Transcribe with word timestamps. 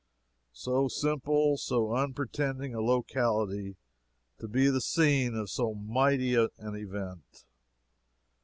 So 0.55 0.87
simple, 0.87 1.57
so 1.57 1.93
unpretending 1.93 2.73
a 2.73 2.81
locality, 2.81 3.75
to 4.39 4.47
be 4.47 4.67
the 4.67 4.81
scene 4.81 5.35
of 5.35 5.51
so 5.51 5.75
mighty 5.75 6.33
an 6.33 6.49
event! 6.59 7.45